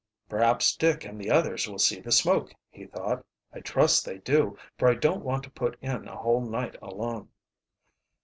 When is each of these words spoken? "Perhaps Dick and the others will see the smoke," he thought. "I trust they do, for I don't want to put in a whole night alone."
"Perhaps 0.27 0.75
Dick 0.77 1.05
and 1.05 1.21
the 1.21 1.29
others 1.29 1.67
will 1.67 1.77
see 1.77 1.99
the 1.99 2.11
smoke," 2.11 2.55
he 2.71 2.87
thought. 2.87 3.23
"I 3.53 3.59
trust 3.59 4.03
they 4.03 4.17
do, 4.17 4.57
for 4.75 4.89
I 4.89 4.95
don't 4.95 5.23
want 5.23 5.43
to 5.43 5.51
put 5.51 5.77
in 5.79 6.07
a 6.07 6.15
whole 6.15 6.41
night 6.43 6.75
alone." 6.81 7.29